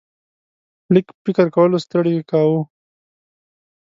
[0.93, 2.59] لږ فکر کولو ستړی کاوه.